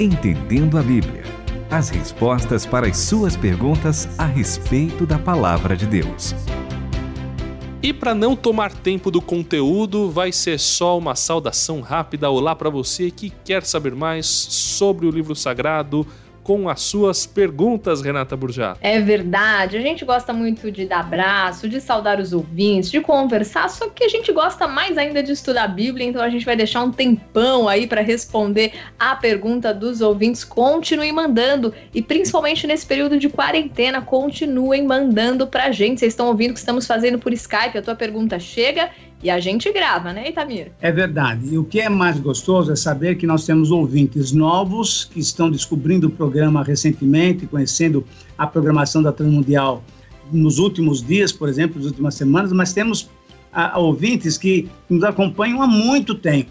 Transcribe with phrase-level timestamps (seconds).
[0.00, 1.22] Entendendo a Bíblia.
[1.70, 6.34] As respostas para as suas perguntas a respeito da palavra de Deus.
[7.80, 12.28] E para não tomar tempo do conteúdo, vai ser só uma saudação rápida.
[12.28, 16.04] Olá para você que quer saber mais sobre o livro sagrado
[16.44, 18.76] com as suas perguntas, Renata Burjá.
[18.82, 23.68] É verdade, a gente gosta muito de dar abraço, de saudar os ouvintes, de conversar,
[23.70, 26.54] só que a gente gosta mais ainda de estudar a Bíblia, então a gente vai
[26.54, 30.44] deixar um tempão aí para responder a pergunta dos ouvintes.
[30.44, 36.00] Continuem mandando e principalmente nesse período de quarentena, continuem mandando pra gente.
[36.00, 38.90] Vocês estão ouvindo o que estamos fazendo por Skype, a tua pergunta chega
[39.24, 40.70] e a gente grava, né, Itamir?
[40.82, 41.54] É verdade.
[41.54, 45.50] E o que é mais gostoso é saber que nós temos ouvintes novos que estão
[45.50, 48.04] descobrindo o programa recentemente, conhecendo
[48.36, 49.82] a programação da Transmundial
[50.30, 53.08] nos últimos dias, por exemplo, nas últimas semanas, mas temos
[53.50, 56.50] a, ouvintes que nos acompanham há muito tempo.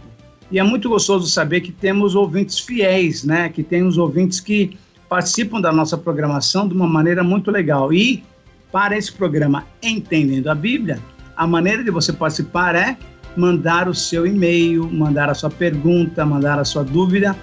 [0.49, 3.49] E é muito gostoso saber que temos ouvintes fiéis, né?
[3.49, 4.75] Que temos ouvintes que
[5.07, 7.93] participam da nossa programação de uma maneira muito legal.
[7.93, 8.23] E
[8.71, 10.99] para esse programa Entendendo a Bíblia,
[11.35, 12.97] a maneira de você participar é
[13.35, 17.35] mandar o seu e-mail, mandar a sua pergunta, mandar a sua dúvida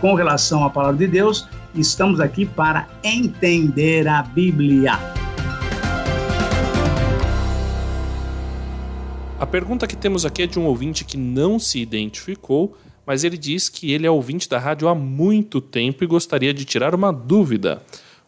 [0.00, 1.48] com relação à palavra de Deus.
[1.74, 4.98] Estamos aqui para entender a Bíblia.
[9.40, 12.76] A pergunta que temos aqui é de um ouvinte que não se identificou,
[13.06, 16.64] mas ele diz que ele é ouvinte da rádio há muito tempo e gostaria de
[16.64, 17.82] tirar uma dúvida.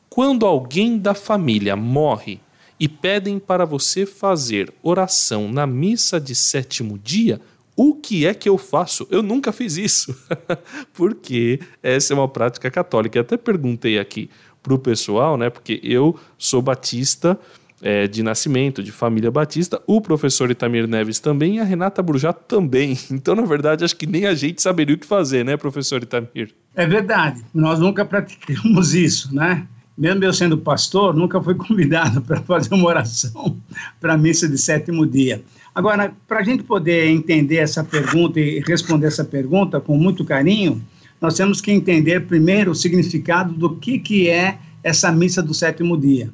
[0.09, 2.41] Quando alguém da família morre
[2.81, 7.39] e pedem para você fazer oração na missa de sétimo dia,
[7.77, 9.07] o que é que eu faço?
[9.11, 10.17] Eu nunca fiz isso.
[10.95, 13.19] porque essa é uma prática católica.
[13.19, 14.31] Eu até perguntei aqui
[14.63, 15.51] para o pessoal, né?
[15.51, 17.39] Porque eu sou batista
[17.83, 22.33] é, de nascimento, de família batista, o professor Itamir Neves também e a Renata Brujá
[22.33, 22.99] também.
[23.11, 26.55] Então, na verdade, acho que nem a gente saberia o que fazer, né, professor Itamir?
[26.75, 27.45] É verdade.
[27.53, 29.67] Nós nunca praticamos isso, né?
[30.01, 33.55] Mesmo eu sendo pastor, nunca fui convidado para fazer uma oração
[34.01, 35.45] para a missa de sétimo dia.
[35.75, 40.83] Agora, para a gente poder entender essa pergunta e responder essa pergunta com muito carinho,
[41.21, 45.99] nós temos que entender primeiro o significado do que, que é essa missa do sétimo
[45.99, 46.31] dia.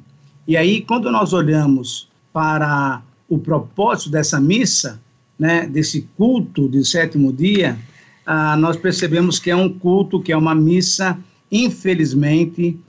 [0.47, 5.01] E aí, quando nós olhamos para o propósito dessa missa,
[5.37, 7.77] né, desse culto de sétimo dia,
[8.25, 11.19] ah, nós percebemos que é um culto, que é uma missa,
[11.51, 12.79] infelizmente,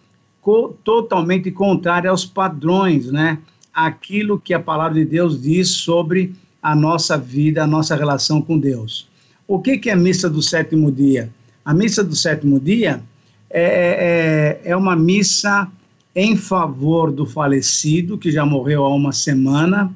[0.41, 3.39] co totalmente contrária aos padrões, né?
[3.73, 8.59] Aquilo que a palavra de Deus diz sobre a nossa vida, a nossa relação com
[8.59, 9.09] Deus.
[9.47, 11.31] O que, que é a missa do sétimo dia?
[11.65, 13.03] A missa do sétimo dia
[13.51, 15.71] é, é, é uma missa
[16.15, 19.95] em favor do falecido, que já morreu há uma semana,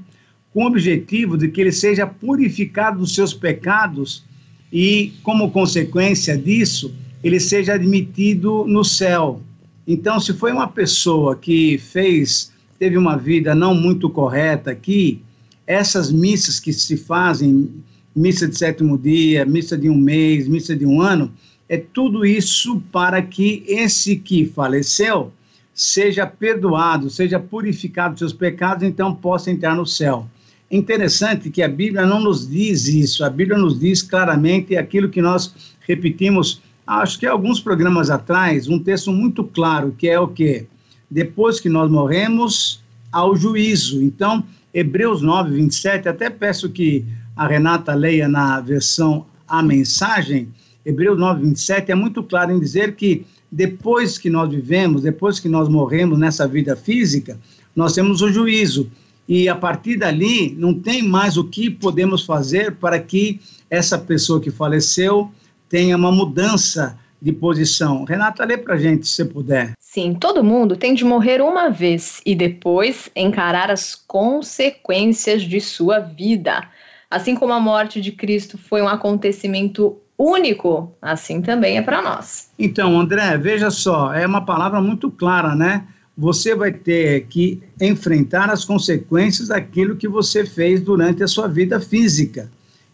[0.53, 4.25] com o objetivo de que ele seja purificado dos seus pecados
[4.73, 6.95] e, como consequência disso,
[7.25, 9.41] ele seja admitido no céu.
[9.87, 15.21] Então, se foi uma pessoa que fez, teve uma vida não muito correta aqui,
[15.67, 17.69] essas missas que se fazem,
[18.15, 21.33] missa de sétimo dia, missa de um mês, missa de um ano,
[21.69, 25.33] é tudo isso para que esse que faleceu
[25.75, 30.27] seja perdoado, seja purificado dos seus pecados, então possa entrar no céu.
[30.71, 35.23] Interessante que a Bíblia não nos diz isso, a Bíblia nos diz claramente aquilo que
[35.23, 35.55] nós
[35.87, 40.67] repetimos acho que alguns programas atrás, um texto muito claro, que é o que?
[41.11, 42.83] Depois que nós morremos,
[43.13, 44.03] ao juízo.
[44.03, 47.05] Então, Hebreus 9, 27, até peço que
[47.37, 50.49] a Renata leia na versão A Mensagem,
[50.85, 55.49] Hebreus 9, 27, é muito claro em dizer que depois que nós vivemos, depois que
[55.49, 57.39] nós morremos nessa vida física,
[57.77, 58.91] nós temos o juízo.
[59.29, 64.41] E a partir dali, não tem mais o que podemos fazer para que essa pessoa
[64.41, 65.31] que faleceu
[65.73, 68.05] tenha uma mudança de posição.
[68.05, 69.73] Renata, lê para gente, se puder.
[69.81, 75.99] Sim, todo mundo tem de morrer uma vez e depois encarar as consequências de sua
[75.99, 76.69] vida.
[77.11, 82.51] Assim como a morte de Cristo foi um acontecimento único, assim também é para nós.
[82.59, 85.87] Então, André, veja só, é uma palavra muito clara, né?
[86.19, 91.81] Você vai ter que enfrentar as consequências daquilo que você fez durante a sua vida
[91.81, 92.51] física.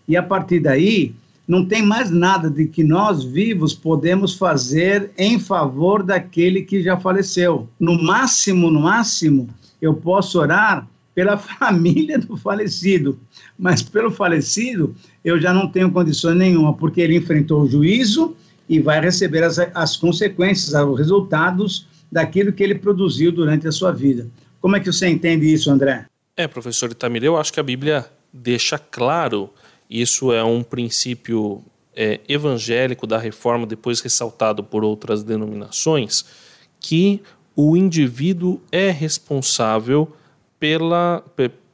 [0.07, 1.13] E a partir daí,
[1.49, 7.01] não tem mais nada de que nós vivos podemos fazer em favor daquele que já
[7.01, 7.67] faleceu.
[7.81, 9.49] No máximo, no máximo,
[9.81, 13.19] eu posso orar pela família do falecido,
[13.59, 18.37] mas pelo falecido eu já não tenho condições nenhuma, porque ele enfrentou o juízo
[18.69, 23.91] e vai receber as, as consequências, os resultados daquilo que ele produziu durante a sua
[23.91, 24.29] vida.
[24.61, 26.05] Como é que você entende isso, André?
[26.37, 29.51] É, professor Itamir, eu acho que a Bíblia deixa claro
[29.89, 31.63] isso é um princípio
[31.95, 36.25] é, evangélico da reforma, depois ressaltado por outras denominações,
[36.79, 37.21] que
[37.57, 40.13] o indivíduo é responsável
[40.61, 41.25] pela,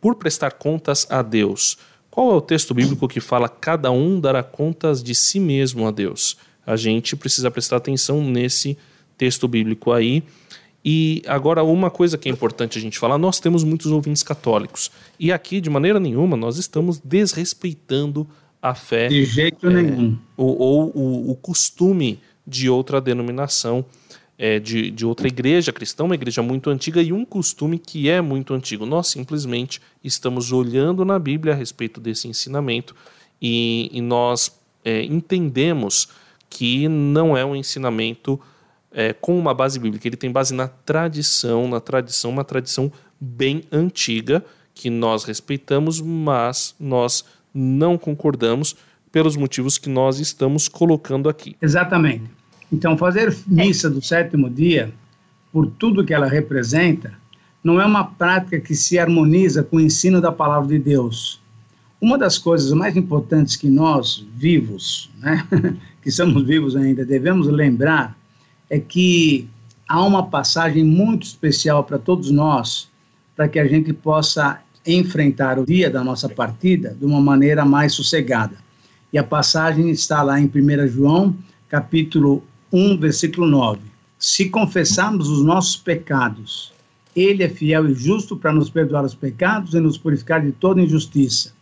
[0.00, 1.76] por prestar contas a Deus.
[2.10, 5.90] Qual é o texto bíblico que fala cada um dará contas de si mesmo a
[5.90, 6.36] Deus?
[6.64, 8.78] A gente precisa prestar atenção nesse
[9.18, 10.22] texto bíblico aí.
[10.84, 14.90] E agora, uma coisa que é importante a gente falar: nós temos muitos ouvintes católicos.
[15.18, 18.28] E aqui, de maneira nenhuma, nós estamos desrespeitando
[18.60, 19.08] a fé.
[19.08, 20.18] De jeito é, nenhum.
[20.36, 23.84] Ou, ou o, o costume de outra denominação
[24.38, 28.20] é, de, de outra igreja cristã, uma igreja muito antiga e um costume que é
[28.20, 28.84] muito antigo.
[28.84, 32.94] Nós simplesmente estamos olhando na Bíblia a respeito desse ensinamento
[33.40, 34.52] e, e nós
[34.84, 36.08] é, entendemos
[36.50, 38.40] que não é um ensinamento
[38.94, 43.64] é, com uma base bíblica, ele tem base na tradição, na tradição, uma tradição bem
[43.70, 48.76] antiga que nós respeitamos, mas nós não concordamos
[49.10, 51.56] pelos motivos que nós estamos colocando aqui.
[51.60, 52.24] Exatamente.
[52.72, 54.92] Então, fazer missa do sétimo dia,
[55.52, 57.12] por tudo que ela representa,
[57.62, 61.40] não é uma prática que se harmoniza com o ensino da palavra de Deus.
[62.00, 65.46] Uma das coisas mais importantes que nós, vivos, né,
[66.02, 68.16] que somos vivos ainda, devemos lembrar
[68.70, 69.48] é que
[69.88, 72.88] há uma passagem muito especial para todos nós,
[73.36, 77.94] para que a gente possa enfrentar o dia da nossa partida de uma maneira mais
[77.94, 78.56] sossegada.
[79.12, 81.34] E a passagem está lá em 1 João,
[81.68, 83.80] capítulo 1, versículo 9.
[84.18, 86.72] Se confessarmos os nossos pecados,
[87.14, 90.82] ele é fiel e justo para nos perdoar os pecados e nos purificar de toda
[90.82, 91.52] injustiça.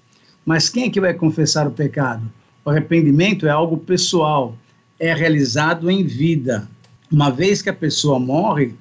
[0.44, 2.22] Mas quem é que vai confessar o pecado?
[2.64, 4.56] O arrependimento é algo pessoal,
[4.98, 6.68] é realizado em vida.
[7.12, 8.74] Uma vez que a pessoa morre,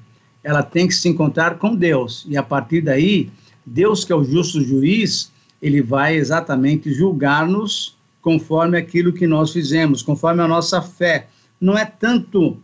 [0.43, 2.25] ela tem que se encontrar com Deus.
[2.29, 3.29] E a partir daí,
[3.65, 5.31] Deus, que é o justo juiz,
[5.61, 11.27] ele vai exatamente julgar-nos conforme aquilo que nós fizemos, conforme a nossa fé
[11.59, 12.57] não é tanto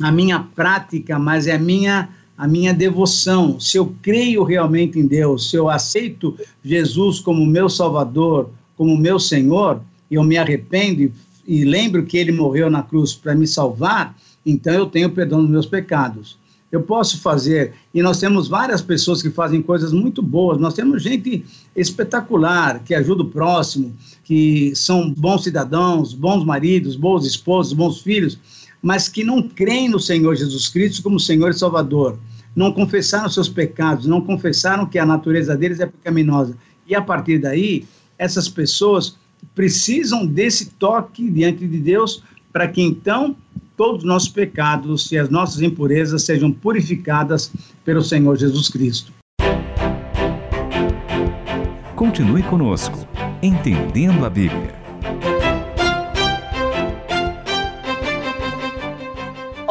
[0.00, 3.60] a minha prática, mas é a minha a minha devoção.
[3.60, 9.20] Se eu creio realmente em Deus, se eu aceito Jesus como meu Salvador, como meu
[9.20, 11.12] Senhor, e eu me arrependo e,
[11.46, 15.50] e lembro que ele morreu na cruz para me salvar, então eu tenho perdão dos
[15.50, 16.38] meus pecados.
[16.70, 21.02] Eu posso fazer, e nós temos várias pessoas que fazem coisas muito boas, nós temos
[21.02, 21.44] gente
[21.74, 23.92] espetacular, que ajuda o próximo,
[24.22, 28.38] que são bons cidadãos, bons maridos, bons esposos, bons filhos,
[28.80, 32.16] mas que não creem no Senhor Jesus Cristo como Senhor e Salvador.
[32.54, 36.56] Não confessaram seus pecados, não confessaram que a natureza deles é pecaminosa.
[36.86, 37.84] E a partir daí,
[38.16, 39.16] essas pessoas
[39.54, 42.22] precisam desse toque diante de Deus
[42.52, 43.36] para que então
[43.80, 47.50] todos os nossos pecados e as nossas impurezas sejam purificadas
[47.82, 49.10] pelo Senhor Jesus Cristo.
[51.96, 53.08] Continue conosco,
[53.42, 54.79] entendendo a Bíblia.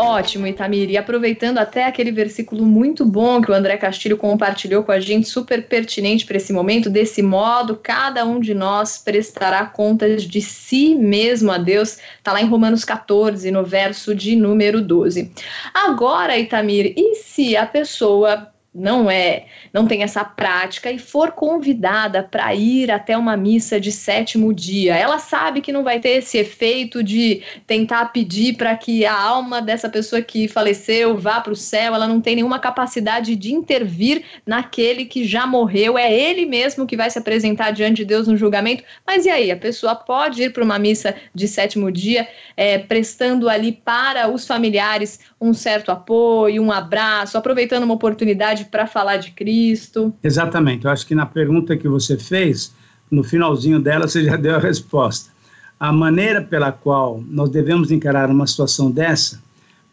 [0.09, 0.89] Ótimo, Itamir.
[0.89, 5.29] E aproveitando até aquele versículo muito bom que o André Castilho compartilhou com a gente,
[5.29, 10.95] super pertinente para esse momento, desse modo, cada um de nós prestará contas de si
[10.95, 11.99] mesmo a Deus.
[12.17, 15.31] Está lá em Romanos 14, no verso de número 12.
[15.75, 22.23] Agora, Itamir, e se a pessoa não é, não tem essa prática e for convidada
[22.23, 26.37] para ir até uma missa de sétimo dia, ela sabe que não vai ter esse
[26.37, 31.55] efeito de tentar pedir para que a alma dessa pessoa que faleceu vá para o
[31.55, 36.87] céu, ela não tem nenhuma capacidade de intervir naquele que já morreu, é ele mesmo
[36.87, 38.83] que vai se apresentar diante de Deus no julgamento.
[39.05, 43.49] Mas e aí, a pessoa pode ir para uma missa de sétimo dia, é, prestando
[43.49, 49.31] ali para os familiares um certo apoio, um abraço, aproveitando uma oportunidade para falar de
[49.31, 50.13] Cristo?
[50.23, 50.85] Exatamente.
[50.85, 52.73] Eu acho que na pergunta que você fez,
[53.09, 55.31] no finalzinho dela, você já deu a resposta.
[55.79, 59.41] A maneira pela qual nós devemos encarar uma situação dessa,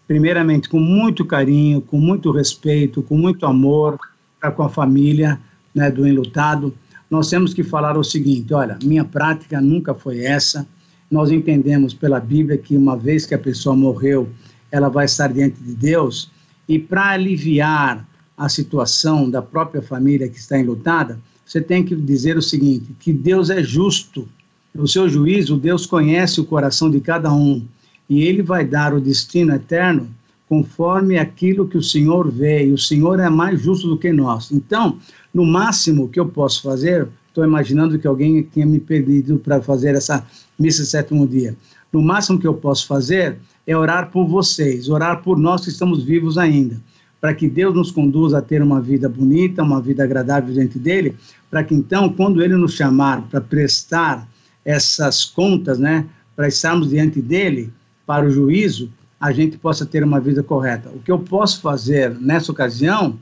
[0.06, 3.98] primeiramente com muito carinho, com muito respeito, com muito amor
[4.40, 5.38] para com a família
[5.74, 6.74] né, do enlutado,
[7.10, 10.66] nós temos que falar o seguinte: olha, minha prática nunca foi essa.
[11.10, 14.28] Nós entendemos pela Bíblia que uma vez que a pessoa morreu,
[14.72, 16.30] ela vai estar diante de Deus,
[16.68, 18.04] e para aliviar
[18.36, 23.12] a situação da própria família que está enlutada, você tem que dizer o seguinte: que
[23.12, 24.28] Deus é justo.
[24.74, 27.64] No seu juízo, Deus conhece o coração de cada um
[28.10, 30.06] e ele vai dar o destino eterno
[30.46, 34.52] conforme aquilo que o Senhor vê, e o Senhor é mais justo do que nós.
[34.52, 34.98] Então,
[35.34, 39.96] no máximo que eu posso fazer, estou imaginando que alguém tenha me pedido para fazer
[39.96, 40.24] essa
[40.56, 41.56] missa sétimo dia.
[41.92, 46.04] No máximo que eu posso fazer é orar por vocês, orar por nós que estamos
[46.04, 46.80] vivos ainda
[47.20, 51.16] para que Deus nos conduza a ter uma vida bonita, uma vida agradável diante dele,
[51.50, 54.28] para que então, quando ele nos chamar para prestar
[54.64, 57.72] essas contas, né, para estarmos diante dele
[58.04, 60.90] para o juízo, a gente possa ter uma vida correta.
[60.90, 63.18] O que eu posso fazer nessa ocasião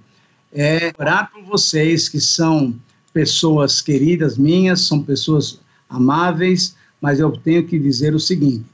[0.53, 2.75] é orar por vocês que são
[3.13, 8.65] pessoas queridas minhas, são pessoas amáveis, mas eu tenho que dizer o seguinte: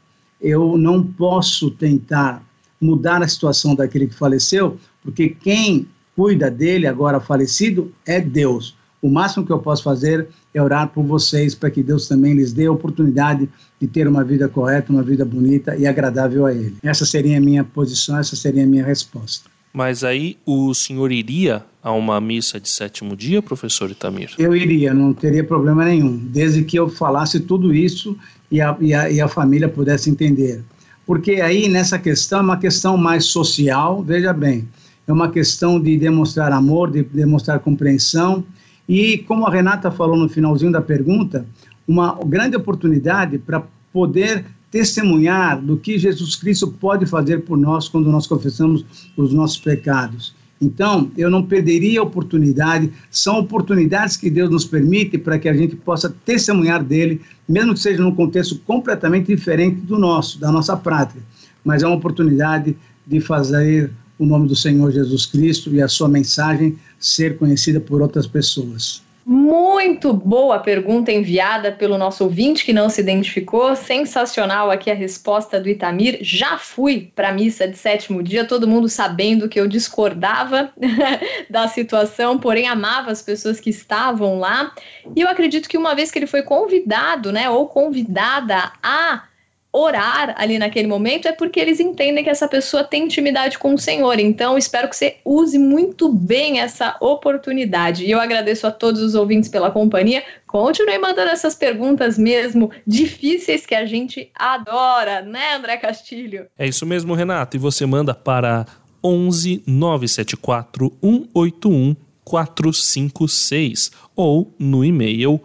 [0.41, 2.43] eu não posso tentar
[2.81, 8.77] mudar a situação daquele que faleceu, porque quem cuida dele, agora falecido, é Deus.
[9.03, 12.53] O máximo que eu posso fazer é orar por vocês, para que Deus também lhes
[12.53, 13.49] dê a oportunidade
[13.81, 16.77] de ter uma vida correta, uma vida bonita e agradável a Ele.
[16.83, 19.49] Essa seria a minha posição, essa seria a minha resposta.
[19.73, 24.35] Mas aí o senhor iria a uma missa de sétimo dia, professor Itamir?
[24.37, 28.19] Eu iria, não teria problema nenhum, desde que eu falasse tudo isso
[28.51, 30.63] e a, e a, e a família pudesse entender.
[31.07, 34.69] Porque aí nessa questão é uma questão mais social, veja bem,
[35.11, 38.45] é uma questão de demonstrar amor, de demonstrar compreensão
[38.89, 41.45] e, como a Renata falou no finalzinho da pergunta,
[41.87, 48.11] uma grande oportunidade para poder testemunhar do que Jesus Cristo pode fazer por nós quando
[48.11, 48.85] nós confessamos
[49.17, 50.33] os nossos pecados.
[50.63, 55.55] Então, eu não perderia a oportunidade, são oportunidades que Deus nos permite para que a
[55.55, 60.77] gente possa testemunhar dele, mesmo que seja num contexto completamente diferente do nosso, da nossa
[60.77, 61.21] prática.
[61.65, 62.77] Mas é uma oportunidade
[63.07, 63.91] de fazer
[64.21, 69.03] o nome do Senhor Jesus Cristo e a sua mensagem ser conhecida por outras pessoas.
[69.25, 73.77] Muito boa pergunta enviada pelo nosso ouvinte que não se identificou.
[73.77, 76.19] Sensacional aqui a resposta do Itamir.
[76.21, 80.73] Já fui para a missa de sétimo dia, todo mundo sabendo que eu discordava
[81.49, 84.75] da situação, porém amava as pessoas que estavam lá.
[85.15, 89.30] E eu acredito que uma vez que ele foi convidado, né, ou convidada a
[89.73, 93.79] orar ali naquele momento é porque eles entendem que essa pessoa tem intimidade com o
[93.79, 94.19] Senhor.
[94.19, 98.05] Então, espero que você use muito bem essa oportunidade.
[98.05, 100.25] E eu agradeço a todos os ouvintes pela companhia.
[100.47, 106.47] Continue mandando essas perguntas mesmo difíceis que a gente adora, né, André Castilho?
[106.59, 107.57] É isso mesmo, Renato.
[107.57, 108.67] E você manda para
[109.03, 115.41] 11 974 181 456 ou no e-mail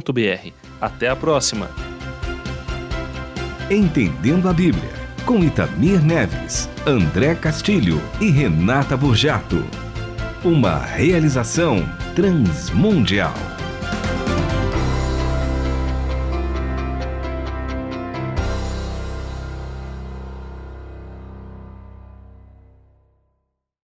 [0.00, 1.68] ouvinte@transmundial.com até a próxima.
[3.70, 4.92] Entendendo a Bíblia,
[5.24, 9.64] com Itamir Neves, André Castilho e Renata Burjato.
[10.44, 13.34] Uma realização transmundial.